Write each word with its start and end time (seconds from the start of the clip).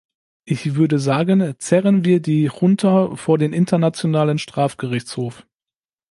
Ich 0.45 0.73
würde 0.73 0.97
sagen, 0.97 1.53
zerren 1.59 2.03
wir 2.05 2.21
die 2.23 2.45
Junta 2.45 3.15
vor 3.15 3.37
den 3.37 3.53
Internationalen 3.53 4.39
Strafgerichtshof. 4.39 5.45